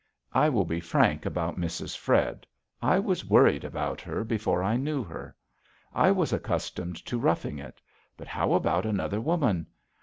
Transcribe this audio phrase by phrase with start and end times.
[0.33, 1.95] I will be frank about Mrs.
[1.95, 2.47] Fred.
[2.81, 5.35] I was worried about her before I knew her.
[5.93, 7.79] I was accustomed to roughing it;
[8.17, 9.67] but how about another woman?